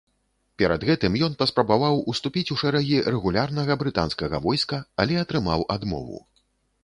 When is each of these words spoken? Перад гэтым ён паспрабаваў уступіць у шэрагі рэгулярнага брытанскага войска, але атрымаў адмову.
Перад 0.59 0.83
гэтым 0.89 1.17
ён 1.27 1.33
паспрабаваў 1.41 1.99
уступіць 2.13 2.51
у 2.55 2.57
шэрагі 2.61 2.97
рэгулярнага 3.15 3.77
брытанскага 3.83 4.37
войска, 4.45 4.79
але 5.03 5.19
атрымаў 5.25 5.59
адмову. 5.77 6.17